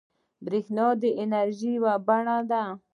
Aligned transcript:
بریښنا 0.43 0.87
د 1.01 1.03
انرژۍ 1.21 1.71
یوه 1.77 1.93
بڼه 2.07 2.37
ده 2.49 2.63